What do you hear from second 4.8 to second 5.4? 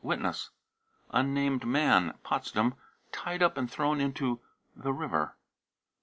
river.